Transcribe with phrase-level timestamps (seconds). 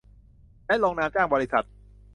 [0.67, 1.65] และลงนามจ้างบริษัท